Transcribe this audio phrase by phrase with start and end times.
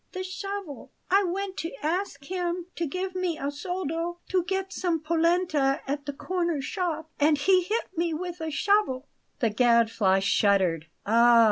[0.13, 0.91] "The shovel.
[1.11, 6.07] I went to ask him to give me a soldo to get some polenta at
[6.07, 9.05] the corner shop, and he hit me with the shovel."
[9.41, 10.87] The Gadfly shuddered.
[11.05, 11.39] "Ah!"